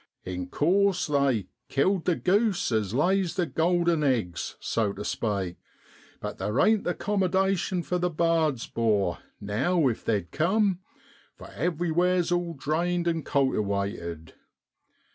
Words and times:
In 0.25 0.47
course 0.47 1.05
they' 1.05 1.45
killed 1.69 2.05
the 2.05 2.15
goose 2.15 2.71
as 2.71 2.91
lays 2.91 3.35
the 3.35 3.45
golden 3.45 4.03
eggs,' 4.03 4.55
so 4.59 4.91
tu 4.93 5.03
spake; 5.03 5.57
but 6.19 6.39
there 6.39 6.59
ain't 6.59 6.85
the 6.85 6.95
'commadation 6.95 7.83
for 7.83 7.99
the 7.99 8.09
bards, 8.09 8.65
'bor, 8.65 9.19
now 9.39 9.87
if 9.89 10.03
they'd 10.03 10.31
cum, 10.31 10.79
for 11.35 11.49
everywhere's 11.51 12.31
all 12.31 12.55
drained 12.55 13.07
an' 13.07 13.21
cultiwated. 13.21 14.33